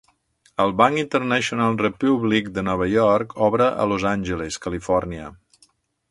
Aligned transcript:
El 0.63 0.71
Bank 0.79 0.99
International 1.01 1.75
Republic 1.81 2.49
de 2.55 2.63
Nova 2.69 2.87
York 2.93 3.35
obre 3.49 3.67
a 3.83 3.85
Los 3.91 4.07
Angeles, 4.13 4.57
Califòrnia. 4.65 5.29